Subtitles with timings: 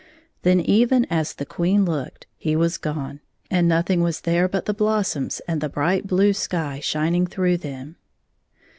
[0.41, 3.19] Then, even as the Queen looked, he was gone,
[3.51, 7.97] and nothing was there but the blossoms and the bright blue sky shining through them.